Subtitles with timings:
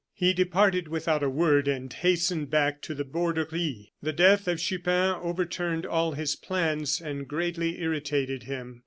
[0.15, 3.91] He departed without a word, and hastened back to the Borderie.
[4.01, 8.79] The death of Chupin overturned all his plans, and greatly irritated him.